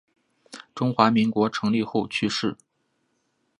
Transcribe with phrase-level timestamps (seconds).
[0.73, 2.57] 中华民国成立后去世。